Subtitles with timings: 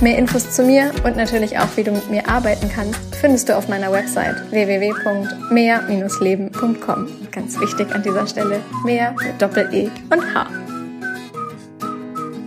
[0.00, 3.56] Mehr Infos zu mir und natürlich auch, wie du mit mir arbeiten kannst, findest du
[3.56, 7.08] auf meiner Website www.mehr-leben.com.
[7.30, 10.46] Ganz wichtig an dieser Stelle, mehr mit Doppel-E und H.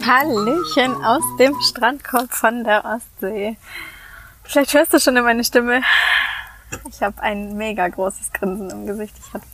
[0.06, 3.58] Hallöchen aus dem Strandkorb von der Ostsee.
[4.44, 5.82] Vielleicht hörst du schon in meine Stimme.
[6.90, 9.16] Ich habe ein mega großes Grinsen im Gesicht.
[9.20, 9.45] Ich hatte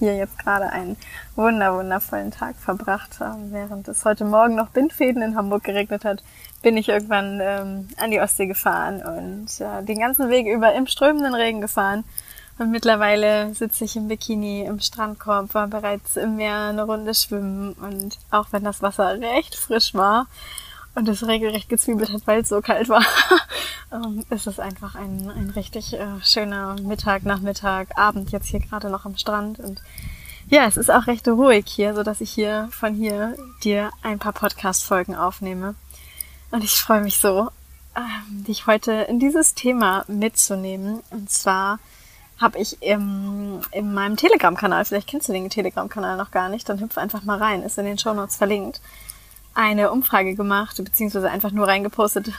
[0.00, 0.96] hier jetzt gerade einen
[1.36, 6.22] wunder wundervollen Tag verbracht, ähm, während es heute Morgen noch Bindfäden in Hamburg geregnet hat
[6.62, 10.86] bin ich irgendwann ähm, an die Ostsee gefahren und äh, den ganzen Weg über im
[10.86, 12.04] strömenden Regen gefahren.
[12.58, 17.72] Und mittlerweile sitze ich im Bikini im Strandkorb, war bereits im Meer eine Runde schwimmen
[17.72, 20.26] und auch wenn das Wasser recht frisch war
[20.94, 23.02] und es regelrecht gezwiebelt hat, weil es so kalt war,
[23.92, 28.90] ähm, ist es einfach ein, ein richtig äh, schöner Mittag, Nachmittag, Abend jetzt hier gerade
[28.90, 29.80] noch am Strand und
[30.48, 34.18] ja, es ist auch recht ruhig hier, so dass ich hier von hier dir ein
[34.18, 35.76] paar Podcast-Folgen aufnehme.
[36.50, 37.50] Und ich freue mich so,
[37.94, 41.02] ähm, dich heute in dieses Thema mitzunehmen.
[41.10, 41.78] Und zwar
[42.40, 46.80] habe ich im, in meinem Telegram-Kanal, vielleicht kennst du den Telegram-Kanal noch gar nicht, dann
[46.80, 48.80] hüpf einfach mal rein, ist in den Show Notes verlinkt,
[49.54, 52.32] eine Umfrage gemacht, beziehungsweise einfach nur reingepostet,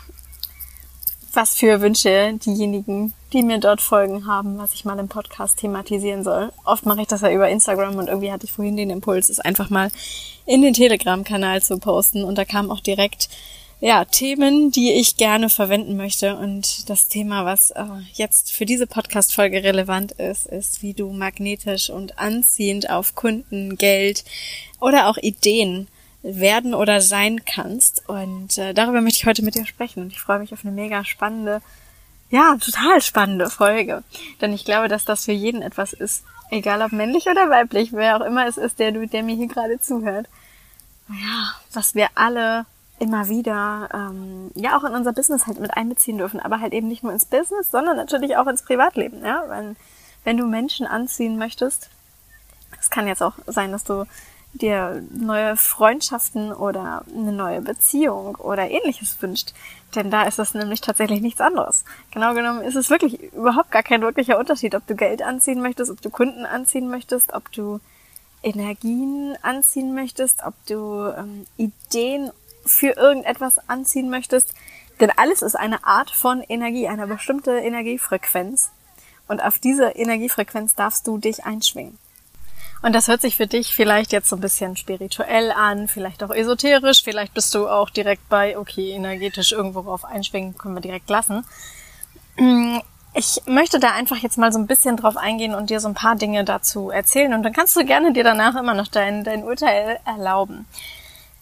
[1.33, 6.23] was für Wünsche diejenigen, die mir dort folgen, haben, was ich mal im Podcast thematisieren
[6.23, 6.51] soll.
[6.65, 9.39] Oft mache ich das ja über Instagram und irgendwie hatte ich vorhin den Impuls, es
[9.39, 9.89] einfach mal
[10.45, 13.29] in den Telegram-Kanal zu posten und da kam auch direkt
[13.81, 16.37] ja, Themen, die ich gerne verwenden möchte.
[16.37, 21.89] Und das Thema, was äh, jetzt für diese Podcast-Folge relevant ist, ist, wie du magnetisch
[21.89, 24.23] und anziehend auf Kunden, Geld
[24.79, 25.87] oder auch Ideen
[26.23, 28.07] werden oder sein kannst.
[28.07, 30.03] Und äh, darüber möchte ich heute mit dir sprechen.
[30.03, 31.61] Und ich freue mich auf eine mega spannende,
[32.29, 34.03] ja, total spannende Folge.
[34.39, 36.23] Denn ich glaube, dass das für jeden etwas ist.
[36.49, 39.47] Egal ob männlich oder weiblich, wer auch immer es ist, der du, der mir hier
[39.47, 40.27] gerade zuhört.
[41.09, 42.65] Ja, was wir alle
[42.99, 46.87] immer wieder ähm, ja auch in unser Business halt mit einbeziehen dürfen, aber halt eben
[46.87, 49.75] nicht nur ins Business, sondern natürlich auch ins Privatleben, ja, wenn
[50.23, 51.89] wenn du Menschen anziehen möchtest,
[52.79, 54.05] es kann jetzt auch sein, dass du
[54.53, 59.53] dir neue Freundschaften oder eine neue Beziehung oder ähnliches wünscht,
[59.95, 61.83] denn da ist es nämlich tatsächlich nichts anderes.
[62.11, 65.91] Genau genommen ist es wirklich überhaupt gar kein wirklicher Unterschied, ob du Geld anziehen möchtest,
[65.91, 67.79] ob du Kunden anziehen möchtest, ob du
[68.43, 72.31] Energien anziehen möchtest, ob du ähm, Ideen
[72.65, 74.53] für irgendetwas anziehen möchtest.
[74.99, 78.71] Denn alles ist eine Art von Energie, eine bestimmte Energiefrequenz.
[79.27, 81.97] Und auf diese Energiefrequenz darfst du dich einschwingen.
[82.81, 86.31] Und das hört sich für dich vielleicht jetzt so ein bisschen spirituell an, vielleicht auch
[86.31, 91.09] esoterisch, vielleicht bist du auch direkt bei, okay, energetisch irgendwo drauf einschwingen, können wir direkt
[91.09, 91.45] lassen.
[93.13, 95.93] Ich möchte da einfach jetzt mal so ein bisschen drauf eingehen und dir so ein
[95.93, 99.43] paar Dinge dazu erzählen und dann kannst du gerne dir danach immer noch dein, dein
[99.43, 100.65] Urteil erlauben.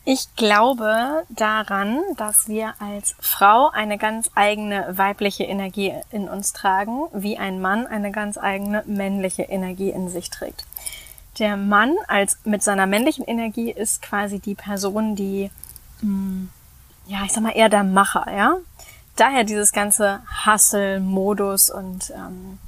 [0.03, 7.03] Ich glaube daran, dass wir als Frau eine ganz eigene weibliche Energie in uns tragen,
[7.13, 10.66] wie ein Mann eine ganz eigene männliche Energie in sich trägt.
[11.39, 15.50] Der Mann als mit seiner männlichen Energie ist quasi die Person, die
[16.01, 16.50] mh, hm,
[17.07, 18.57] ja, ich sag mal eher der Macher, ja.
[19.16, 22.59] Daher dieses ganze Hustle-Modus und ähm,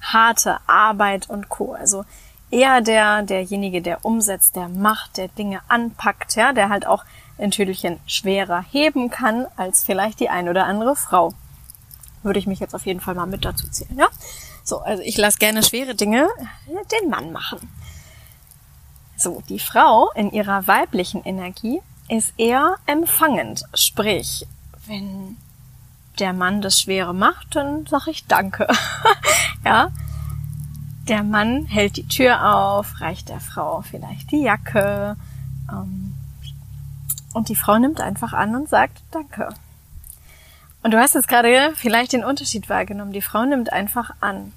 [0.00, 1.74] harte Arbeit und Co.
[1.74, 2.04] Also
[2.50, 7.04] eher der, derjenige, der umsetzt, der macht, der Dinge anpackt, ja, der halt auch
[7.36, 11.34] ein Tüdelchen schwerer heben kann als vielleicht die ein oder andere Frau.
[12.22, 14.08] Würde ich mich jetzt auf jeden Fall mal mit dazu zählen, ja?
[14.62, 16.28] So, also ich lasse gerne schwere Dinge
[16.90, 17.68] den Mann machen.
[19.24, 21.80] So, die Frau in ihrer weiblichen Energie
[22.10, 24.46] ist eher empfangend, sprich,
[24.86, 25.38] wenn
[26.18, 28.68] der Mann das Schwere macht, dann sag ich Danke.
[29.64, 29.88] ja,
[31.08, 35.16] der Mann hält die Tür auf, reicht der Frau vielleicht die Jacke
[35.72, 36.12] ähm,
[37.32, 39.54] und die Frau nimmt einfach an und sagt Danke.
[40.82, 43.14] Und du hast jetzt gerade vielleicht den Unterschied wahrgenommen.
[43.14, 44.52] Die Frau nimmt einfach an.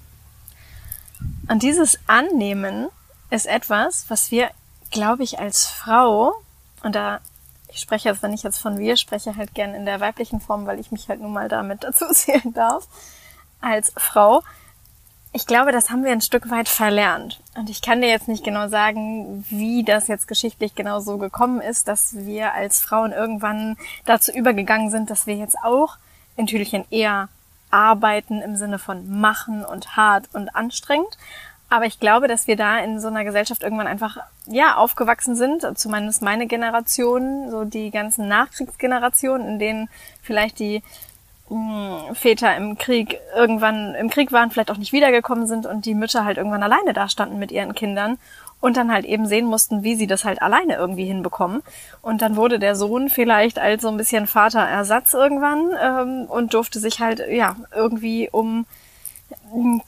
[1.48, 2.88] Und dieses Annehmen
[3.30, 4.50] ist etwas, was wir,
[4.90, 6.34] glaube ich, als Frau,
[6.82, 7.20] und da,
[7.68, 10.66] ich spreche jetzt, wenn ich jetzt von wir spreche, halt gern in der weiblichen Form,
[10.66, 12.86] weil ich mich halt nun mal damit dazu zählen darf,
[13.60, 14.42] als Frau,
[15.32, 17.40] ich glaube, das haben wir ein Stück weit verlernt.
[17.54, 21.60] Und ich kann dir jetzt nicht genau sagen, wie das jetzt geschichtlich genau so gekommen
[21.60, 23.76] ist, dass wir als Frauen irgendwann
[24.06, 25.98] dazu übergegangen sind, dass wir jetzt auch
[26.36, 27.28] in Tüdelchen eher
[27.70, 31.18] arbeiten im Sinne von machen und hart und anstrengend.
[31.70, 34.16] Aber ich glaube, dass wir da in so einer Gesellschaft irgendwann einfach,
[34.46, 39.88] ja, aufgewachsen sind, zumindest meine Generation, so die ganzen Nachkriegsgenerationen, in denen
[40.22, 40.82] vielleicht die
[41.50, 45.84] mh, hm, Väter im Krieg irgendwann im Krieg waren, vielleicht auch nicht wiedergekommen sind und
[45.84, 48.18] die Mütter halt irgendwann alleine dastanden mit ihren Kindern
[48.60, 51.62] und dann halt eben sehen mussten, wie sie das halt alleine irgendwie hinbekommen.
[52.00, 56.80] Und dann wurde der Sohn vielleicht als so ein bisschen Vaterersatz irgendwann ähm, und durfte
[56.80, 58.64] sich halt ja irgendwie um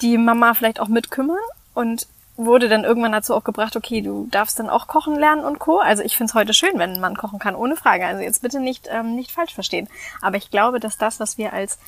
[0.03, 1.39] die Mama vielleicht auch mitkümmern
[1.75, 2.07] und
[2.37, 5.79] wurde dann irgendwann dazu auch gebracht, okay, du darfst dann auch kochen lernen und Co.
[5.79, 8.07] Also ich finde es heute schön, wenn man kochen kann, ohne Frage.
[8.07, 9.89] Also jetzt bitte nicht, ähm, nicht falsch verstehen.
[10.23, 11.79] Aber ich glaube, dass das, was wir als,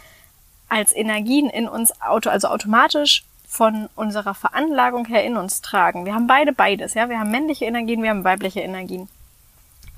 [0.69, 6.07] als Energien in uns auto, also automatisch von unserer Veranlagung her in uns tragen.
[6.07, 7.09] Wir haben beide beides, ja.
[7.09, 9.09] Wir haben männliche Energien, wir haben weibliche Energien.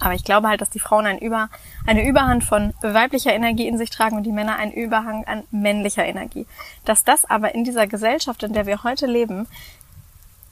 [0.01, 1.49] Aber ich glaube halt, dass die Frauen ein Über,
[1.87, 6.05] eine Überhand von weiblicher Energie in sich tragen und die Männer einen Überhang an männlicher
[6.05, 6.47] Energie.
[6.85, 9.47] Dass das aber in dieser Gesellschaft, in der wir heute leben,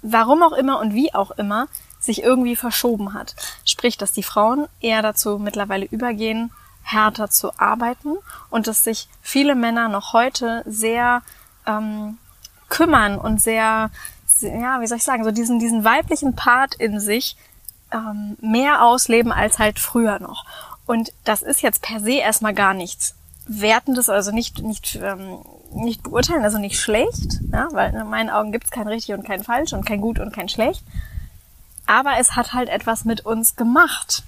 [0.03, 1.69] warum auch immer und wie auch immer,
[2.00, 3.35] sich irgendwie verschoben hat.
[3.65, 6.50] Sprich, dass die Frauen eher dazu mittlerweile übergehen,
[6.83, 8.17] härter zu arbeiten
[8.50, 11.23] und dass sich viele Männer noch heute sehr
[11.67, 12.19] ähm,
[12.69, 13.91] kümmern und sehr,
[14.41, 17.37] ja, wie soll ich sagen, so diesen, diesen weiblichen Part in sich
[17.93, 20.44] ähm, mehr ausleben als halt früher noch.
[20.87, 23.15] Und das ist jetzt per se erstmal gar nichts
[23.47, 25.39] Wertendes, also nicht, nicht ähm,
[25.75, 29.25] nicht beurteilen, also nicht schlecht, ja, weil in meinen Augen gibt es kein richtig und
[29.25, 30.83] kein falsch und kein gut und kein schlecht.
[31.87, 34.23] Aber es hat halt etwas mit uns gemacht.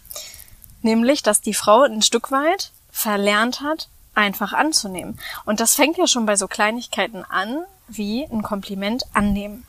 [0.82, 5.19] Nämlich, dass die Frau ein Stück weit verlernt hat, einfach anzunehmen.
[5.44, 9.67] Und das fängt ja schon bei so Kleinigkeiten an, wie ein Kompliment annehmen.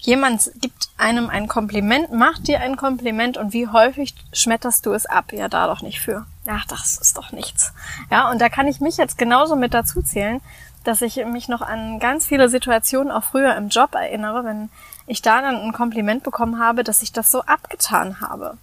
[0.00, 5.04] Jemand gibt einem ein Kompliment, macht dir ein Kompliment und wie häufig schmetterst du es
[5.06, 5.32] ab?
[5.32, 6.26] Ja, da doch nicht für.
[6.46, 7.72] Ach, das ist doch nichts.
[8.10, 10.40] Ja, und da kann ich mich jetzt genauso mit dazu zählen,
[10.84, 14.70] dass ich mich noch an ganz viele Situationen auch früher im Job erinnere, wenn
[15.06, 18.56] ich da dann ein Kompliment bekommen habe, dass ich das so abgetan habe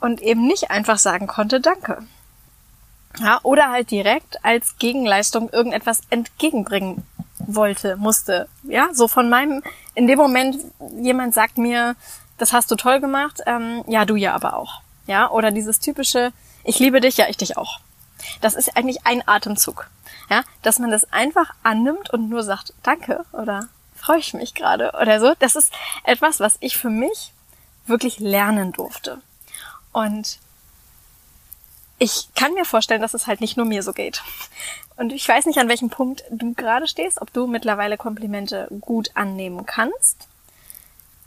[0.00, 2.02] und eben nicht einfach sagen konnte, danke.
[3.18, 7.06] Ja, oder halt direkt als Gegenleistung irgendetwas entgegenbringen
[7.46, 8.48] wollte, musste.
[8.64, 9.62] Ja, so von meinem,
[9.94, 10.56] in dem Moment,
[11.00, 11.96] jemand sagt mir,
[12.38, 14.80] das hast du toll gemacht, ähm, ja, du ja aber auch.
[15.06, 16.32] Ja, oder dieses typische,
[16.64, 17.80] ich liebe dich, ja, ich dich auch.
[18.40, 19.88] Das ist eigentlich ein Atemzug.
[20.30, 24.92] Ja, dass man das einfach annimmt und nur sagt, danke oder freue ich mich gerade
[25.00, 25.34] oder so.
[25.38, 25.72] Das ist
[26.04, 27.32] etwas, was ich für mich
[27.86, 29.18] wirklich lernen durfte.
[29.92, 30.38] Und
[31.98, 34.22] ich kann mir vorstellen, dass es halt nicht nur mir so geht.
[34.96, 39.10] Und ich weiß nicht, an welchem Punkt du gerade stehst, ob du mittlerweile Komplimente gut
[39.14, 40.28] annehmen kannst.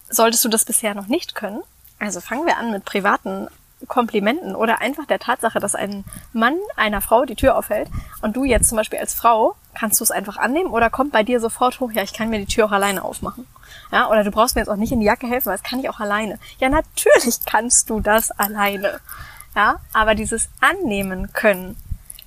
[0.09, 1.63] Solltest du das bisher noch nicht können,
[1.99, 3.47] also fangen wir an mit privaten
[3.87, 7.89] Komplimenten oder einfach der Tatsache, dass ein Mann einer Frau die Tür aufhält
[8.21, 11.23] und du jetzt zum Beispiel als Frau kannst du es einfach annehmen oder kommt bei
[11.23, 13.45] dir sofort hoch, ja, ich kann mir die Tür auch alleine aufmachen.
[13.91, 15.79] Ja, oder du brauchst mir jetzt auch nicht in die Jacke helfen, weil das kann
[15.79, 16.39] ich auch alleine.
[16.59, 18.99] Ja, natürlich kannst du das alleine.
[19.55, 21.77] Ja, aber dieses Annehmen können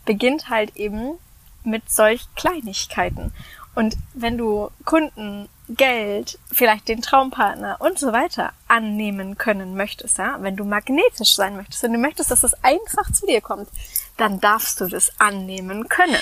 [0.04, 1.18] beginnt halt eben
[1.62, 3.32] mit solch Kleinigkeiten.
[3.74, 10.38] Und wenn du Kunden Geld, vielleicht den Traumpartner und so weiter annehmen können möchtest, ja,
[10.40, 13.68] wenn du magnetisch sein möchtest, wenn du möchtest, dass es einfach zu dir kommt,
[14.16, 16.16] dann darfst du das annehmen können.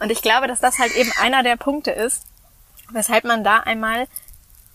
[0.00, 2.24] Und ich glaube, dass das halt eben einer der Punkte ist,
[2.90, 4.08] weshalb man da einmal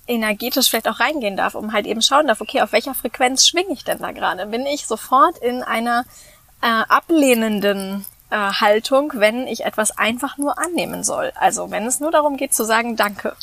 [0.09, 3.73] energetisch vielleicht auch reingehen darf, um halt eben schauen darf, okay, auf welcher Frequenz schwinge
[3.73, 4.45] ich denn da gerade?
[4.47, 6.03] Bin ich sofort in einer
[6.61, 11.31] äh, ablehnenden äh, Haltung, wenn ich etwas einfach nur annehmen soll.
[11.35, 13.35] Also wenn es nur darum geht zu sagen Danke,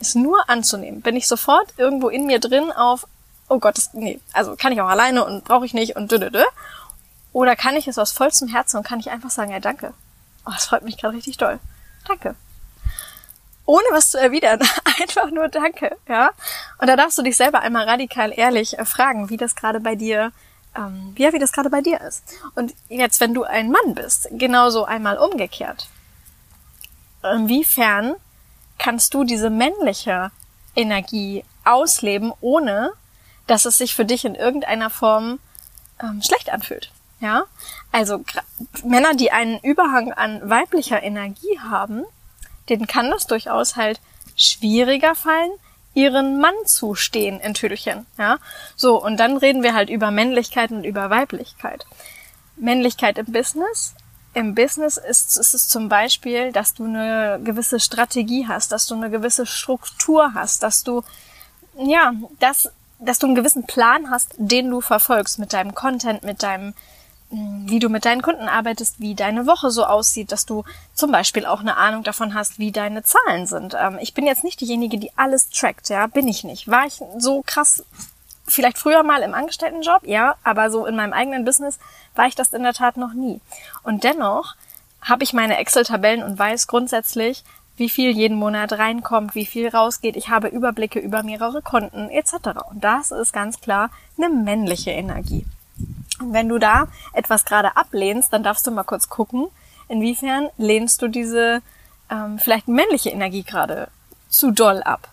[0.00, 3.06] es nur anzunehmen, bin ich sofort irgendwo in mir drin auf,
[3.48, 6.18] oh Gott, das, nee, also kann ich auch alleine und brauche ich nicht und dö,
[6.18, 6.44] dö, dö.
[7.32, 9.94] Oder kann ich es aus vollstem Herzen und kann ich einfach sagen, ja danke.
[10.46, 11.60] Oh, das freut mich gerade richtig doll.
[12.06, 12.34] Danke.
[13.64, 14.60] Ohne was zu erwidern.
[15.00, 16.30] Einfach nur Danke, ja.
[16.78, 19.94] Und da darfst du dich selber einmal radikal ehrlich äh, fragen, wie das gerade bei
[19.94, 20.32] dir
[20.76, 22.24] ähm, ja, wie das gerade bei dir ist.
[22.54, 25.88] Und jetzt, wenn du ein Mann bist, genauso einmal umgekehrt.
[27.22, 28.14] Inwiefern
[28.78, 30.30] kannst du diese männliche
[30.74, 32.92] Energie ausleben, ohne
[33.46, 35.38] dass es sich für dich in irgendeiner Form
[36.02, 36.90] ähm, schlecht anfühlt?
[37.20, 37.44] Ja,
[37.92, 38.24] also
[38.82, 42.04] Männer, die einen Überhang an weiblicher Energie haben,
[42.68, 44.00] denen kann das durchaus halt
[44.36, 45.52] schwieriger fallen,
[45.94, 48.38] ihren Mann zustehen in Tüdelchen, ja.
[48.76, 51.86] So, und dann reden wir halt über Männlichkeit und über Weiblichkeit.
[52.56, 53.94] Männlichkeit im Business.
[54.34, 58.94] Im Business ist, ist es zum Beispiel, dass du eine gewisse Strategie hast, dass du
[58.94, 61.02] eine gewisse Struktur hast, dass du,
[61.76, 66.42] ja, dass, dass du einen gewissen Plan hast, den du verfolgst mit deinem Content, mit
[66.42, 66.72] deinem,
[67.32, 71.46] wie du mit deinen Kunden arbeitest, wie deine Woche so aussieht, dass du zum Beispiel
[71.46, 73.74] auch eine Ahnung davon hast, wie deine Zahlen sind.
[73.74, 76.68] Ähm, ich bin jetzt nicht diejenige, die alles trackt, ja, bin ich nicht.
[76.68, 77.84] War ich so krass,
[78.46, 81.78] vielleicht früher mal im Angestelltenjob, ja, aber so in meinem eigenen Business
[82.14, 83.40] war ich das in der Tat noch nie.
[83.82, 84.54] Und dennoch
[85.00, 87.44] habe ich meine Excel-Tabellen und weiß grundsätzlich,
[87.76, 90.16] wie viel jeden Monat reinkommt, wie viel rausgeht.
[90.16, 92.34] Ich habe Überblicke über mehrere Konten etc.
[92.70, 95.46] Und das ist ganz klar eine männliche Energie.
[96.20, 99.48] Und wenn du da etwas gerade ablehnst, dann darfst du mal kurz gucken,
[99.88, 101.62] inwiefern lehnst du diese
[102.10, 103.88] ähm, vielleicht männliche Energie gerade
[104.28, 105.08] zu doll ab.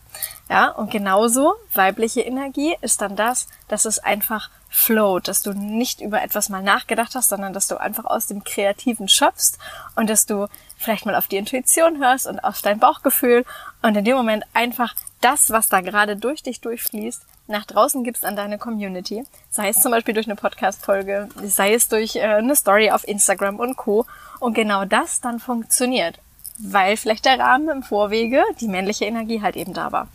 [0.49, 6.01] Ja, und genauso weibliche Energie ist dann das, dass es einfach float, dass du nicht
[6.01, 9.59] über etwas mal nachgedacht hast, sondern dass du einfach aus dem Kreativen schöpfst
[9.95, 13.45] und dass du vielleicht mal auf die Intuition hörst und auf dein Bauchgefühl
[13.81, 18.25] und in dem Moment einfach das, was da gerade durch dich durchfließt, nach draußen gibst
[18.25, 22.55] an deine Community, sei es zum Beispiel durch eine Podcast-Folge, sei es durch äh, eine
[22.55, 24.05] Story auf Instagram und Co.
[24.39, 26.19] Und genau das dann funktioniert,
[26.59, 30.07] weil vielleicht der Rahmen im Vorwege, die männliche Energie halt eben da war.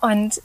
[0.00, 0.40] Und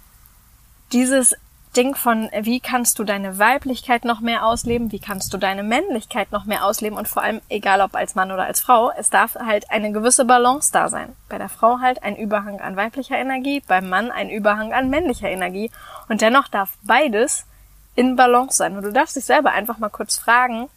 [0.92, 1.36] dieses
[1.78, 6.32] Ding von, wie kannst du deine Weiblichkeit noch mehr ausleben, wie kannst du deine Männlichkeit
[6.32, 9.36] noch mehr ausleben und vor allem, egal ob als Mann oder als Frau, es darf
[9.36, 11.16] halt eine gewisse Balance da sein.
[11.30, 15.30] Bei der Frau halt ein Überhang an weiblicher Energie, beim Mann ein Überhang an männlicher
[15.30, 15.70] Energie
[16.10, 17.46] und dennoch darf beides
[17.94, 18.76] in Balance sein.
[18.76, 20.70] Und du darfst dich selber einfach mal kurz fragen,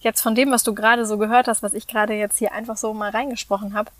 [0.00, 2.76] jetzt von dem, was du gerade so gehört hast, was ich gerade jetzt hier einfach
[2.76, 3.92] so mal reingesprochen habe,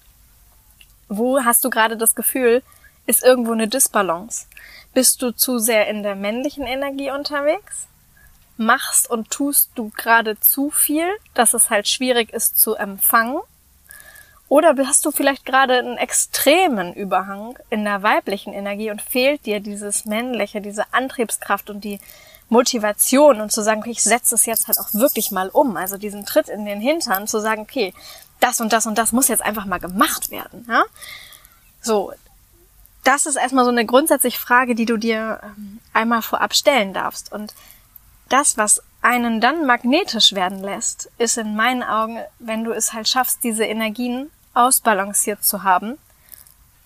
[1.08, 2.62] wo hast du gerade das Gefühl,
[3.06, 4.46] ist irgendwo eine Disbalance?
[4.94, 7.88] Bist du zu sehr in der männlichen Energie unterwegs?
[8.56, 13.40] Machst und tust du gerade zu viel, dass es halt schwierig ist zu empfangen?
[14.48, 19.58] Oder hast du vielleicht gerade einen extremen Überhang in der weiblichen Energie und fehlt dir
[19.58, 21.98] dieses männliche, diese Antriebskraft und die
[22.48, 25.76] Motivation und zu sagen, okay, ich setze es jetzt halt auch wirklich mal um.
[25.76, 27.92] Also diesen Tritt in den Hintern zu sagen, okay,
[28.38, 30.66] das und das und das muss jetzt einfach mal gemacht werden.
[30.68, 30.84] Ja?
[31.80, 32.12] So,
[33.04, 37.30] das ist erstmal so eine grundsätzliche Frage, die du dir ähm, einmal vorab stellen darfst.
[37.32, 37.54] Und
[38.30, 43.06] das, was einen dann magnetisch werden lässt, ist in meinen Augen, wenn du es halt
[43.08, 45.98] schaffst, diese Energien ausbalanciert zu haben.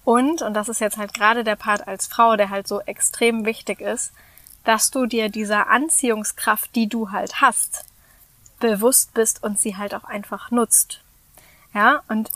[0.05, 3.45] Und, und das ist jetzt halt gerade der Part als Frau, der halt so extrem
[3.45, 4.13] wichtig ist,
[4.65, 7.85] dass du dir dieser Anziehungskraft, die du halt hast,
[8.59, 11.01] bewusst bist und sie halt auch einfach nutzt.
[11.73, 12.31] Ja, und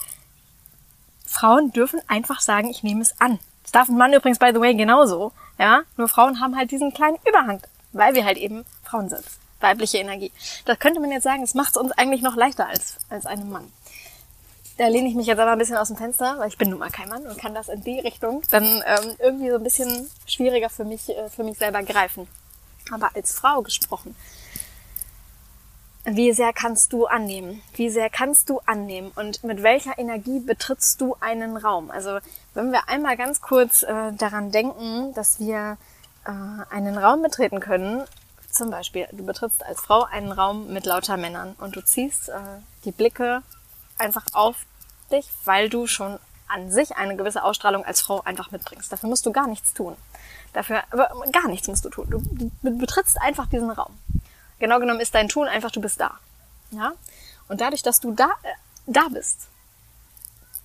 [1.25, 3.39] Frauen dürfen einfach sagen, ich nehme es an
[3.73, 5.33] darf ein Mann übrigens, by the way, genauso.
[5.59, 7.61] Ja, nur Frauen haben halt diesen kleinen Überhang,
[7.91, 9.23] weil wir halt eben Frauen sind.
[9.59, 10.31] Weibliche Energie.
[10.65, 13.49] Da könnte man jetzt sagen, es macht es uns eigentlich noch leichter als, als einem
[13.49, 13.71] Mann.
[14.77, 16.79] Da lehne ich mich jetzt aber ein bisschen aus dem Fenster, weil ich bin nun
[16.79, 20.09] mal kein Mann und kann das in die Richtung dann ähm, irgendwie so ein bisschen
[20.25, 22.27] schwieriger für mich, äh, für mich selber greifen.
[22.91, 24.15] Aber als Frau gesprochen,
[26.05, 27.61] wie sehr kannst du annehmen?
[27.75, 29.11] Wie sehr kannst du annehmen?
[29.15, 31.91] Und mit welcher Energie betrittst du einen Raum?
[31.91, 32.19] Also
[32.53, 35.77] wenn wir einmal ganz kurz äh, daran denken, dass wir
[36.25, 36.31] äh,
[36.73, 38.03] einen Raum betreten können,
[38.49, 42.33] zum Beispiel, du betrittst als Frau einen Raum mit lauter Männern und du ziehst äh,
[42.85, 43.41] die Blicke
[43.97, 44.57] einfach auf
[45.11, 48.91] dich, weil du schon an sich eine gewisse Ausstrahlung als Frau einfach mitbringst.
[48.91, 49.95] Dafür musst du gar nichts tun.
[50.51, 50.83] Dafür,
[51.31, 52.07] gar nichts musst du tun.
[52.09, 53.97] Du betrittst einfach diesen Raum.
[54.63, 56.17] Genau genommen ist dein Tun einfach, du bist da.
[56.71, 56.93] Ja?
[57.49, 58.53] Und dadurch, dass du da, äh,
[58.87, 59.39] da bist,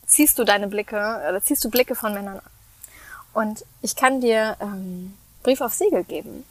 [0.06, 0.96] ziehst du deine Blicke,
[1.28, 2.50] oder ziehst du Blicke von Männern an.
[3.32, 6.44] Und ich kann dir ähm, Brief auf Siegel geben,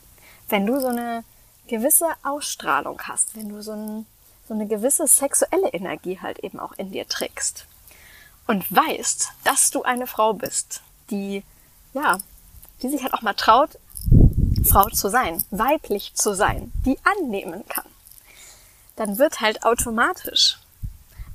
[0.50, 1.24] wenn du so eine
[1.68, 4.06] gewisse Ausstrahlung hast, wenn du so, ein,
[4.46, 7.66] so eine gewisse sexuelle Energie halt eben auch in dir trägst
[8.46, 11.44] und weißt, dass du eine Frau bist, die,
[11.94, 12.18] ja,
[12.82, 13.80] die sich halt auch mal traut,
[14.66, 17.86] Frau zu sein, weiblich zu sein, die annehmen kann,
[18.96, 20.58] dann wird halt automatisch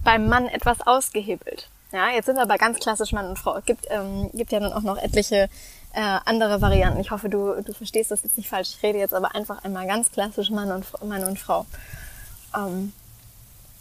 [0.04, 1.68] beim Mann etwas ausgehebelt.
[1.92, 3.56] Ja, jetzt sind aber ganz klassisch Mann und Frau.
[3.56, 5.48] Es gibt, ähm, gibt ja dann auch noch etliche
[5.92, 7.00] äh, andere Varianten.
[7.00, 8.70] Ich hoffe, du, du verstehst das jetzt nicht falsch.
[8.76, 11.66] Ich rede jetzt aber einfach einmal ganz klassisch Mann und, Mann und Frau.
[12.56, 12.92] Ähm,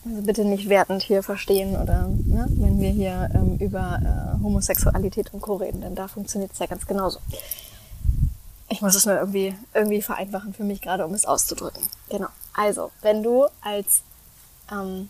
[0.04, 5.32] also bitte nicht wertend hier verstehen oder ne, wenn wir hier ähm, über äh, Homosexualität
[5.34, 5.56] und Co.
[5.56, 7.20] reden, denn da funktioniert es ja ganz genauso.
[8.72, 11.86] Ich muss es nur irgendwie, irgendwie vereinfachen für mich gerade, um es auszudrücken.
[12.08, 12.30] Genau.
[12.54, 14.02] Also, wenn du als
[14.72, 15.10] ähm,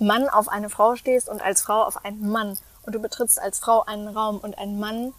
[0.00, 3.60] Mann auf eine Frau stehst und als Frau auf einen Mann und du betrittst als
[3.60, 5.14] Frau einen Raum und ein Mann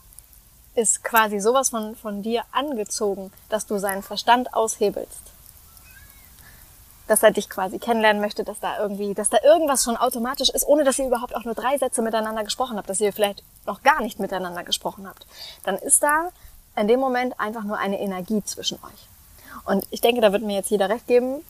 [0.76, 5.22] ist quasi sowas von, von dir angezogen, dass du seinen Verstand aushebelst.
[7.08, 10.68] Dass er dich quasi kennenlernen möchte, dass da irgendwie, dass da irgendwas schon automatisch ist,
[10.68, 13.82] ohne dass ihr überhaupt auch nur drei Sätze miteinander gesprochen habt, dass ihr vielleicht noch
[13.82, 15.26] gar nicht miteinander gesprochen habt.
[15.64, 16.32] Dann ist da
[16.76, 19.08] in dem Moment einfach nur eine Energie zwischen euch.
[19.66, 21.44] Und ich denke, da wird mir jetzt jeder recht geben.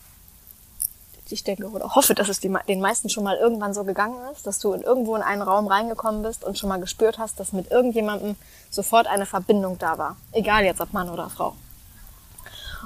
[1.28, 4.60] ich denke oder hoffe, dass es den meisten schon mal irgendwann so gegangen ist, dass
[4.60, 7.70] du in irgendwo in einen Raum reingekommen bist und schon mal gespürt hast, dass mit
[7.70, 8.36] irgendjemandem
[8.70, 10.16] sofort eine Verbindung da war.
[10.32, 11.56] Egal jetzt ob Mann oder Frau.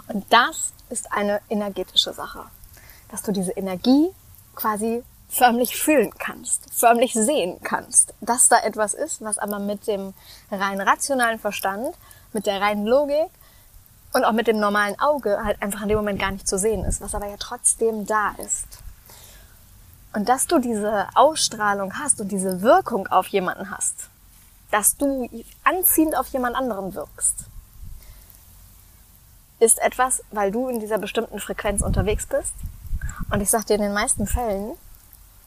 [0.09, 2.44] Und das ist eine energetische Sache.
[3.11, 4.09] Dass du diese Energie
[4.54, 10.12] quasi förmlich fühlen kannst, förmlich sehen kannst, dass da etwas ist, was aber mit dem
[10.50, 11.94] rein rationalen Verstand,
[12.32, 13.30] mit der reinen Logik
[14.12, 16.84] und auch mit dem normalen Auge halt einfach in dem Moment gar nicht zu sehen
[16.84, 18.66] ist, was aber ja trotzdem da ist.
[20.12, 24.08] Und dass du diese Ausstrahlung hast und diese Wirkung auf jemanden hast,
[24.70, 25.28] dass du
[25.62, 27.44] anziehend auf jemand anderen wirkst,
[29.60, 32.54] ist etwas, weil du in dieser bestimmten Frequenz unterwegs bist.
[33.30, 34.72] Und ich sag dir, in den meisten Fällen,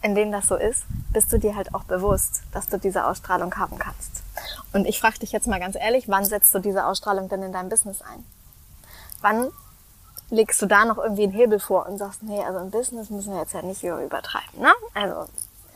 [0.03, 3.55] in denen das so ist, bist du dir halt auch bewusst, dass du diese Ausstrahlung
[3.55, 4.21] haben kannst.
[4.73, 7.53] Und ich frage dich jetzt mal ganz ehrlich, wann setzt du diese Ausstrahlung denn in
[7.53, 8.23] dein Business ein?
[9.23, 9.51] wann
[10.29, 13.33] legst du da noch irgendwie einen Hebel vor und sagst, nee, also im Business müssen
[13.33, 14.73] wir jetzt ja nicht übertreiben, ne?
[14.93, 15.27] Also,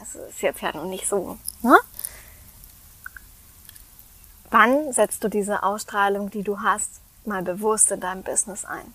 [0.01, 1.77] es ist jetzt ja noch nicht so, ne?
[4.51, 8.93] Wann setzt du diese Ausstrahlung, die du hast, mal bewusst in deinem Business ein?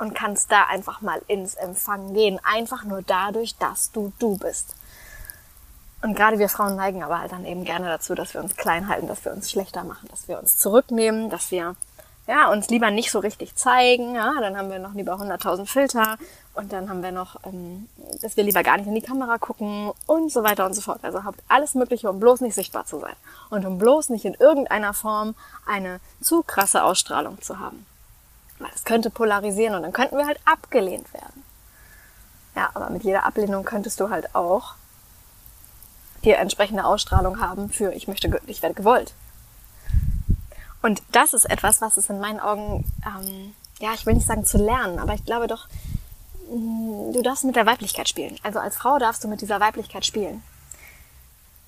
[0.00, 4.74] Und kannst da einfach mal ins Empfangen gehen, einfach nur dadurch, dass du du bist.
[6.02, 8.88] Und gerade wir Frauen neigen aber halt dann eben gerne dazu, dass wir uns klein
[8.88, 11.76] halten, dass wir uns schlechter machen, dass wir uns zurücknehmen, dass wir
[12.26, 14.14] ja, uns lieber nicht so richtig zeigen.
[14.14, 16.16] Ja, dann haben wir noch lieber 100.000 Filter
[16.54, 17.88] und dann haben wir noch, ähm,
[18.22, 21.00] dass wir lieber gar nicht in die Kamera gucken und so weiter und so fort.
[21.02, 23.16] Also habt alles Mögliche, um bloß nicht sichtbar zu sein
[23.50, 25.34] und um bloß nicht in irgendeiner Form
[25.66, 27.84] eine zu krasse Ausstrahlung zu haben.
[28.74, 31.44] Es könnte polarisieren und dann könnten wir halt abgelehnt werden.
[32.54, 34.74] Ja, aber mit jeder Ablehnung könntest du halt auch
[36.24, 39.14] die entsprechende Ausstrahlung haben für ich möchte, ich werde gewollt.
[40.82, 44.44] Und das ist etwas, was es in meinen Augen, ähm, ja, ich will nicht sagen
[44.44, 45.68] zu lernen, aber ich glaube doch,
[46.50, 48.36] mm, du darfst mit der Weiblichkeit spielen.
[48.42, 50.42] Also als Frau darfst du mit dieser Weiblichkeit spielen.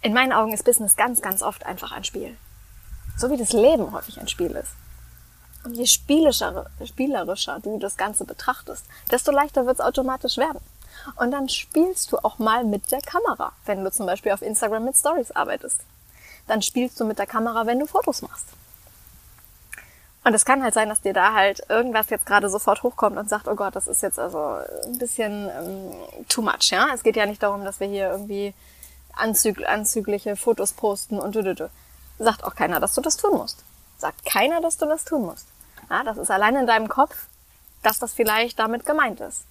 [0.00, 2.36] In meinen Augen ist Business ganz, ganz oft einfach ein Spiel.
[3.16, 4.72] So wie das Leben häufig ein Spiel ist.
[5.64, 10.60] Und je spielischer, spielerischer du das Ganze betrachtest, desto leichter wird es automatisch werden.
[11.16, 14.84] Und dann spielst du auch mal mit der Kamera, wenn du zum Beispiel auf Instagram
[14.84, 15.80] mit Stories arbeitest.
[16.46, 18.46] Dann spielst du mit der Kamera, wenn du Fotos machst.
[20.24, 23.28] Und es kann halt sein, dass dir da halt irgendwas jetzt gerade sofort hochkommt und
[23.28, 25.92] sagt, oh Gott, das ist jetzt also ein bisschen ähm,
[26.28, 26.88] too much, ja.
[26.94, 28.54] Es geht ja nicht darum, dass wir hier irgendwie
[29.14, 31.70] anzüg anzügliche Fotos posten und du, du, du.
[32.18, 33.64] Sagt auch keiner, dass du das tun musst.
[33.98, 35.46] Sagt keiner, dass du das tun musst.
[35.92, 37.26] Ja, das ist allein in deinem Kopf,
[37.82, 39.42] dass das vielleicht damit gemeint ist.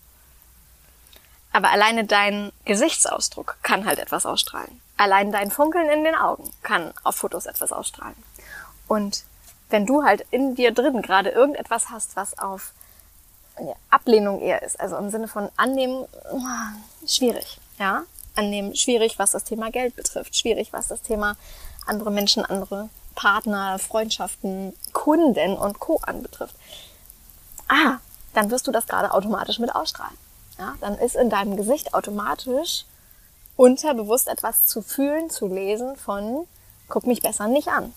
[1.53, 4.81] Aber alleine dein Gesichtsausdruck kann halt etwas ausstrahlen.
[4.97, 8.15] Allein dein Funkeln in den Augen kann auf Fotos etwas ausstrahlen.
[8.87, 9.23] Und
[9.69, 12.73] wenn du halt in dir drin gerade irgendetwas hast, was auf
[13.91, 16.07] Ablehnung eher ist, also im Sinne von annehmen,
[17.05, 18.01] schwierig, ja,
[18.35, 21.35] annehmen, schwierig, was das Thema Geld betrifft, schwierig, was das Thema
[21.85, 22.89] andere Menschen, andere
[23.21, 25.99] Partner, Freundschaften, Kunden und Co.
[26.01, 26.55] anbetrifft.
[27.67, 27.97] Ah,
[28.33, 30.17] dann wirst du das gerade automatisch mit ausstrahlen.
[30.57, 32.85] Ja, dann ist in deinem Gesicht automatisch
[33.57, 36.47] unterbewusst etwas zu fühlen, zu lesen von,
[36.89, 37.93] guck mich besser nicht an.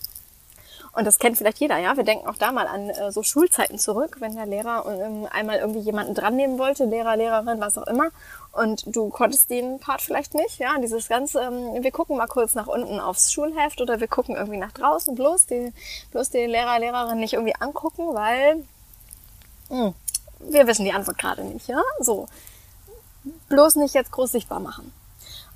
[0.91, 1.97] Und das kennt vielleicht jeder, ja.
[1.97, 5.57] Wir denken auch da mal an äh, so Schulzeiten zurück, wenn der Lehrer ähm, einmal
[5.57, 8.09] irgendwie jemanden dran nehmen wollte, Lehrer, Lehrerin, was auch immer.
[8.55, 10.77] Und du konntest den Part vielleicht nicht, ja.
[10.79, 14.57] Dieses ganze, ähm, wir gucken mal kurz nach unten aufs Schulheft oder wir gucken irgendwie
[14.57, 15.73] nach draußen, bloß die,
[16.11, 18.63] bloß die Lehrer, Lehrerin nicht irgendwie angucken, weil
[19.69, 19.93] mh, hm,
[20.39, 21.81] wir wissen die Antwort gerade nicht, ja.
[21.99, 22.27] So.
[23.49, 24.93] Bloß nicht jetzt groß sichtbar machen.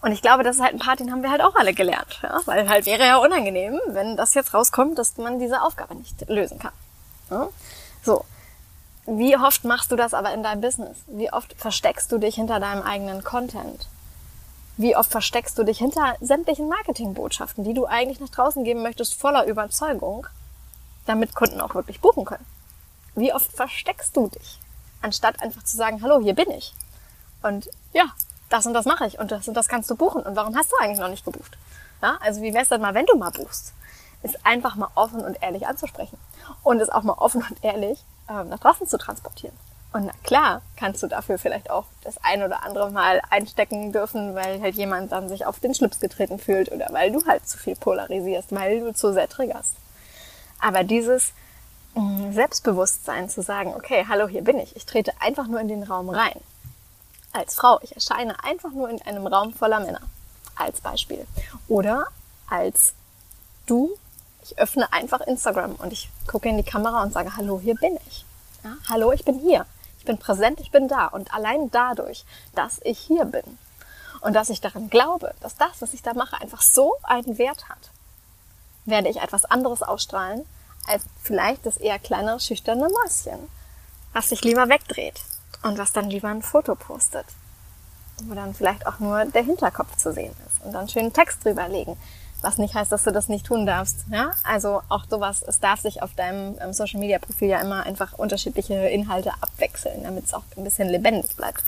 [0.01, 2.19] Und ich glaube, das ist halt ein Part, den haben wir halt auch alle gelernt.
[2.21, 2.39] Ja?
[2.45, 6.59] Weil halt wäre ja unangenehm, wenn das jetzt rauskommt, dass man diese Aufgabe nicht lösen
[6.59, 6.73] kann.
[7.29, 7.47] Ja?
[8.03, 8.25] So.
[9.11, 10.99] Wie oft machst du das aber in deinem Business?
[11.07, 13.87] Wie oft versteckst du dich hinter deinem eigenen Content?
[14.77, 19.15] Wie oft versteckst du dich hinter sämtlichen Marketingbotschaften, die du eigentlich nach draußen geben möchtest,
[19.15, 20.27] voller Überzeugung,
[21.07, 22.45] damit Kunden auch wirklich buchen können?
[23.15, 24.59] Wie oft versteckst du dich,
[25.01, 26.75] anstatt einfach zu sagen, hallo, hier bin ich?
[27.41, 28.05] Und ja,
[28.49, 30.71] das und das mache ich und das und das kannst du buchen und warum hast
[30.71, 31.57] du eigentlich noch nicht gebucht?
[32.03, 33.73] Ja, also wie wär's denn mal, wenn du mal buchst?
[34.21, 36.19] Ist einfach mal offen und ehrlich anzusprechen
[36.61, 39.55] und es auch mal offen und ehrlich ähm, nach draußen zu transportieren.
[39.91, 44.35] Und na klar, kannst du dafür vielleicht auch das ein oder andere Mal einstecken dürfen,
[44.35, 47.57] weil halt jemand dann sich auf den Schlips getreten fühlt oder weil du halt zu
[47.57, 49.73] viel polarisierst, weil du zu sehr triggerst.
[50.61, 51.33] Aber dieses
[51.95, 54.75] mm, Selbstbewusstsein zu sagen, okay, hallo, hier bin ich.
[54.75, 56.39] Ich trete einfach nur in den Raum rein
[57.33, 57.79] als Frau.
[57.81, 60.01] Ich erscheine einfach nur in einem Raum voller Männer.
[60.55, 61.25] Als Beispiel.
[61.67, 62.07] Oder
[62.47, 62.93] als
[63.65, 63.97] du,
[64.49, 67.97] ich öffne einfach Instagram und ich gucke in die Kamera und sage, hallo, hier bin
[68.07, 68.25] ich.
[68.63, 69.65] Ja, hallo, ich bin hier.
[69.99, 71.07] Ich bin präsent, ich bin da.
[71.07, 73.43] Und allein dadurch, dass ich hier bin
[74.21, 77.69] und dass ich daran glaube, dass das, was ich da mache, einfach so einen Wert
[77.69, 77.91] hat,
[78.85, 80.45] werde ich etwas anderes ausstrahlen
[80.87, 83.47] als vielleicht das eher kleinere, schüchterne Mäuschen,
[84.13, 85.21] was sich lieber wegdreht
[85.61, 87.25] und was dann lieber ein Foto postet
[88.25, 91.97] wo dann vielleicht auch nur der Hinterkopf zu sehen ist und dann schönen Text drüberlegen.
[92.41, 94.05] Was nicht heißt, dass du das nicht tun darfst.
[94.11, 94.31] Ja?
[94.43, 98.13] Also auch sowas, es darf sich auf deinem ähm, Social Media Profil ja immer einfach
[98.13, 101.63] unterschiedliche Inhalte abwechseln, damit es auch ein bisschen lebendig bleibt.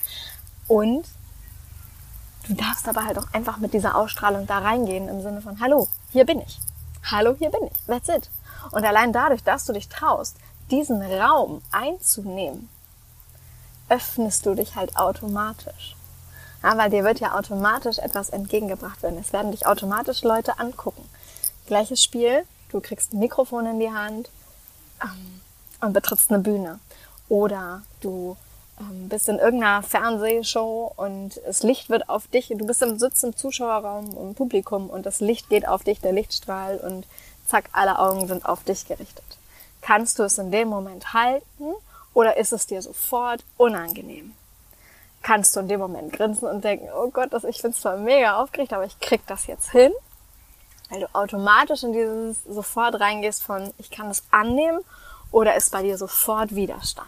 [0.67, 1.05] Und
[2.47, 5.89] du darfst aber halt auch einfach mit dieser Ausstrahlung da reingehen im Sinne von, hallo,
[6.11, 6.59] hier bin ich.
[7.09, 7.85] Hallo, hier bin ich.
[7.87, 8.29] That's it.
[8.71, 10.37] Und allein dadurch, dass du dich traust,
[10.69, 12.69] diesen Raum einzunehmen,
[13.89, 15.95] öffnest du dich halt automatisch.
[16.61, 19.17] Weil dir wird ja automatisch etwas entgegengebracht werden.
[19.19, 21.07] Es werden dich automatisch Leute angucken.
[21.65, 24.29] Gleiches Spiel, du kriegst ein Mikrofon in die Hand
[25.01, 25.41] ähm,
[25.81, 26.79] und betrittst eine Bühne.
[27.29, 28.37] Oder du
[28.79, 33.23] ähm, bist in irgendeiner Fernsehshow und das Licht wird auf dich, du bist im Sitz
[33.23, 37.05] im Zuschauerraum im Publikum und das Licht geht auf dich, der Lichtstrahl und
[37.47, 39.23] zack, alle Augen sind auf dich gerichtet.
[39.81, 41.73] Kannst du es in dem Moment halten
[42.13, 44.33] oder ist es dir sofort unangenehm?
[45.21, 48.41] Kannst du in dem Moment grinsen und denken, oh Gott, das, ich bin zwar mega
[48.41, 49.91] aufgeregt, aber ich krieg das jetzt hin.
[50.89, 54.79] Weil du automatisch in dieses sofort reingehst von, ich kann das annehmen
[55.31, 57.07] oder ist bei dir sofort Widerstand.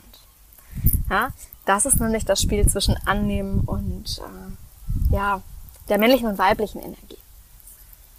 [1.09, 1.29] Ja,
[1.65, 5.41] das ist nämlich das Spiel zwischen Annehmen und äh, ja,
[5.89, 7.17] der männlichen und weiblichen Energie.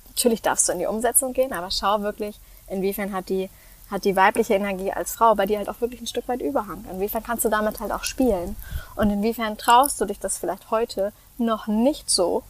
[0.08, 3.48] Natürlich darfst du in die Umsetzung gehen, aber schau wirklich, inwiefern hat die
[3.94, 6.84] hat die weibliche Energie als Frau bei dir halt auch wirklich ein Stück weit Überhang.
[6.90, 8.56] Inwiefern kannst du damit halt auch spielen?
[8.96, 12.42] Und inwiefern traust du dich das vielleicht heute noch nicht so,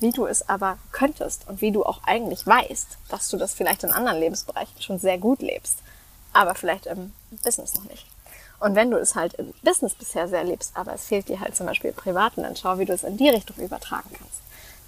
[0.00, 3.84] wie du es aber könntest und wie du auch eigentlich weißt, dass du das vielleicht
[3.84, 5.78] in anderen Lebensbereichen schon sehr gut lebst,
[6.32, 7.12] aber vielleicht im
[7.44, 8.06] Business noch nicht.
[8.60, 11.56] Und wenn du es halt im Business bisher sehr lebst, aber es fehlt dir halt
[11.56, 14.40] zum Beispiel im Privaten, dann schau, wie du es in die Richtung übertragen kannst.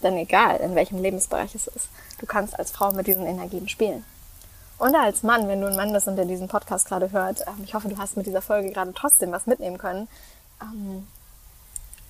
[0.03, 4.05] Denn egal, in welchem Lebensbereich es ist, du kannst als Frau mit diesen Energien spielen.
[4.81, 7.63] Und als Mann, wenn du ein Mann bist und der diesen Podcast gerade hört, ähm,
[7.65, 10.09] ich hoffe, du hast mit dieser Folge gerade trotzdem was mitnehmen können.
[10.63, 11.07] Ähm,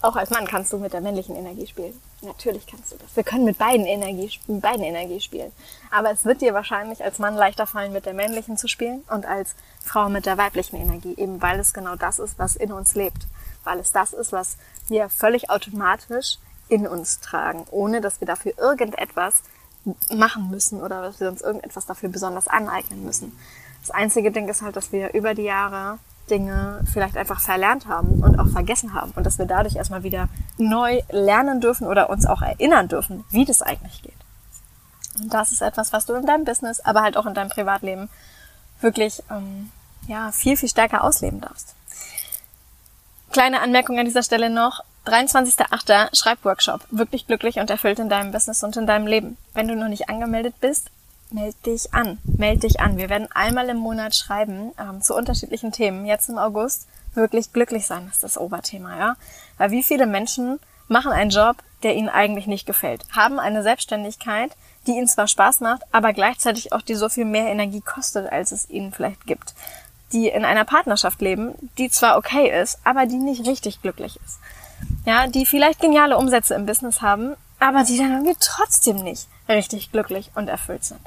[0.03, 2.01] auch als Mann kannst du mit der männlichen Energie spielen.
[2.23, 3.17] Natürlich kannst du das.
[3.17, 5.51] Wir können mit beiden Energie, mit beiden Energie spielen.
[5.91, 9.27] Aber es wird dir wahrscheinlich als Mann leichter fallen, mit der männlichen zu spielen und
[9.27, 12.95] als Frau mit der weiblichen Energie, eben weil es genau das ist, was in uns
[12.95, 13.27] lebt.
[13.65, 14.57] Weil es das ist, was
[14.87, 19.43] wir völlig automatisch in uns tragen, ohne dass wir dafür irgendetwas
[20.14, 23.33] machen müssen oder dass wir uns irgendetwas dafür besonders aneignen müssen.
[23.81, 28.23] Das einzige Ding ist halt, dass wir über die Jahre Dinge vielleicht einfach verlernt haben
[28.23, 32.27] und auch vergessen haben und dass wir dadurch erstmal wieder neu lernen dürfen oder uns
[32.27, 34.14] auch erinnern dürfen, wie das eigentlich geht.
[35.19, 38.09] Und das ist etwas, was du in deinem Business, aber halt auch in deinem Privatleben
[38.81, 39.71] wirklich ähm,
[40.07, 41.75] ja viel viel stärker ausleben darfst.
[43.33, 46.17] Kleine Anmerkung an dieser Stelle noch: 23.8.
[46.17, 46.83] Schreibworkshop.
[46.91, 49.37] Wirklich glücklich und erfüllt in deinem Business und in deinem Leben.
[49.55, 50.91] Wenn du noch nicht angemeldet bist,
[51.33, 52.19] meld dich an.
[52.25, 52.99] Meld dich an.
[52.99, 56.07] Wir werden einmal im Monat schreiben ähm, zu unterschiedlichen Themen.
[56.07, 59.17] Jetzt im August wirklich glücklich sein ist das Oberthema, ja.
[59.59, 64.57] Weil wie viele Menschen machen einen Job, der ihnen eigentlich nicht gefällt, haben eine Selbstständigkeit,
[64.87, 68.53] die ihnen zwar Spaß macht, aber gleichzeitig auch die so viel mehr Energie kostet, als
[68.53, 69.55] es ihnen vielleicht gibt.
[70.12, 74.38] Die in einer Partnerschaft leben, die zwar okay ist, aber die nicht richtig glücklich ist
[75.05, 79.92] ja, die vielleicht geniale Umsätze im Business haben, aber die dann irgendwie trotzdem nicht richtig
[79.92, 81.01] glücklich und erfüllt sind.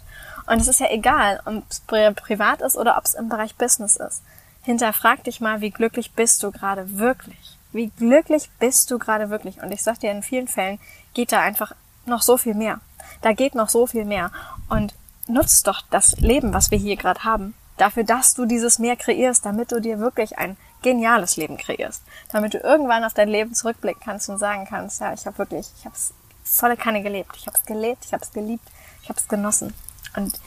[0.45, 1.79] Und es ist ja egal, ob es
[2.15, 4.21] privat ist oder ob es im Bereich Business ist.
[4.63, 7.57] Hinterfrag dich mal, wie glücklich bist du gerade wirklich?
[7.71, 9.61] Wie glücklich bist du gerade wirklich?
[9.61, 10.79] Und ich sag dir, in vielen Fällen
[11.13, 11.73] geht da einfach
[12.05, 12.79] noch so viel mehr.
[13.21, 14.31] Da geht noch so viel mehr.
[14.69, 14.93] Und
[15.27, 19.45] nutzt doch das Leben, was wir hier gerade haben, dafür, dass du dieses Meer kreierst,
[19.45, 24.01] damit du dir wirklich ein geniales Leben kreierst, damit du irgendwann auf dein Leben zurückblicken
[24.03, 27.47] kannst und sagen kannst, ja, ich habe wirklich, ich habe es volle Kanne gelebt, ich
[27.47, 28.67] habe es gelebt, ich habe es geliebt,
[29.01, 29.73] ich habe es genossen.
[30.15, 30.39] Und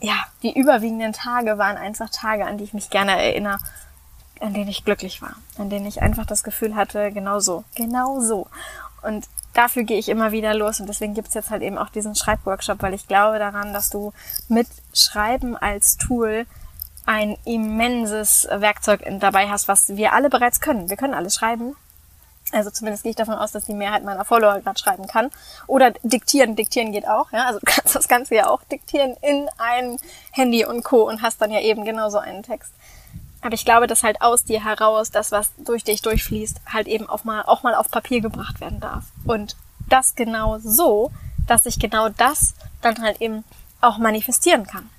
[0.00, 3.58] ja, die überwiegenden Tage waren einfach Tage, an die ich mich gerne erinnere,
[4.40, 8.20] an denen ich glücklich war, an denen ich einfach das Gefühl hatte, genau so, genau
[8.20, 8.48] so.
[9.02, 12.14] Und dafür gehe ich immer wieder los und deswegen gibt's jetzt halt eben auch diesen
[12.14, 14.12] Schreibworkshop, weil ich glaube daran, dass du
[14.48, 16.46] mit Schreiben als Tool
[17.06, 20.90] ein immenses Werkzeug dabei hast, was wir alle bereits können.
[20.90, 21.74] Wir können alles schreiben.
[22.52, 25.30] Also zumindest gehe ich davon aus, dass die Mehrheit meiner Follower gerade schreiben kann.
[25.66, 26.56] Oder diktieren.
[26.56, 27.30] Diktieren geht auch.
[27.32, 27.46] Ja?
[27.46, 29.96] Also du kannst das Ganze ja auch diktieren in ein
[30.32, 31.08] Handy und Co.
[31.08, 32.72] und hast dann ja eben genauso einen Text.
[33.40, 37.08] Aber ich glaube, dass halt aus dir heraus das, was durch dich durchfließt, halt eben
[37.08, 39.04] auch mal, auch mal auf Papier gebracht werden darf.
[39.24, 39.56] Und
[39.88, 41.12] das genau so,
[41.46, 43.44] dass sich genau das dann halt eben
[43.80, 44.90] auch manifestieren kann.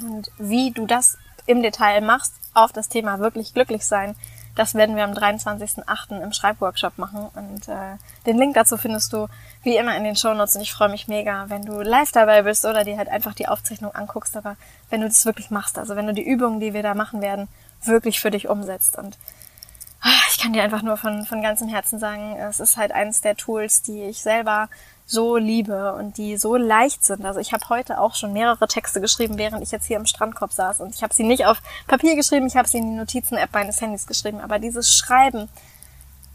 [0.00, 4.16] Und wie du das im Detail machst auf das Thema wirklich glücklich sein,
[4.60, 6.20] Das werden wir am 23.08.
[6.22, 7.30] im Schreibworkshop machen.
[7.34, 7.96] Und äh,
[8.26, 9.26] den Link dazu findest du
[9.62, 10.54] wie immer in den Shownotes.
[10.56, 13.48] Und ich freue mich mega, wenn du live dabei bist oder dir halt einfach die
[13.48, 14.36] Aufzeichnung anguckst.
[14.36, 14.56] Aber
[14.90, 17.48] wenn du das wirklich machst, also wenn du die Übungen, die wir da machen werden,
[17.84, 18.98] wirklich für dich umsetzt.
[18.98, 19.16] Und
[20.02, 23.22] ah, ich kann dir einfach nur von, von ganzem Herzen sagen, es ist halt eines
[23.22, 24.68] der Tools, die ich selber
[25.10, 27.24] so liebe und die so leicht sind.
[27.24, 30.52] Also ich habe heute auch schon mehrere Texte geschrieben, während ich jetzt hier im Strandkorb
[30.52, 30.80] saß.
[30.80, 33.80] Und ich habe sie nicht auf Papier geschrieben, ich habe sie in die Notizen-App meines
[33.80, 34.40] Handys geschrieben.
[34.40, 35.48] Aber dieses Schreiben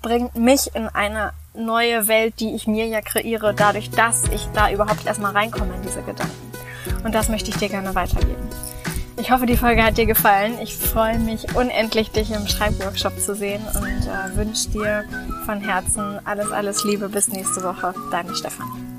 [0.01, 4.69] bringt mich in eine neue Welt, die ich mir ja kreiere, dadurch, dass ich da
[4.69, 6.51] überhaupt erstmal reinkomme in diese Gedanken.
[7.05, 8.49] Und das möchte ich dir gerne weitergeben.
[9.17, 10.59] Ich hoffe, die Folge hat dir gefallen.
[10.61, 15.05] Ich freue mich unendlich, dich im Schreibworkshop zu sehen und äh, wünsche dir
[15.45, 17.07] von Herzen alles, alles Liebe.
[17.07, 17.93] Bis nächste Woche.
[18.11, 18.94] Deine Stefanie.